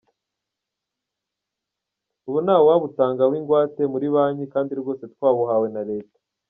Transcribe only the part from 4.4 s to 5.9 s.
kandi rwose twabuhawe na